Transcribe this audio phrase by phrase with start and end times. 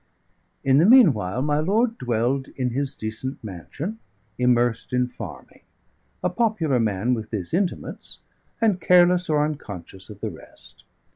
[0.63, 3.99] In the meanwhile my lord dwelled in his decent mansion,
[4.39, 5.61] immersed in farming;
[6.23, 8.17] a popular man with his intimates,
[8.59, 10.85] and careless or unconscious of the rest.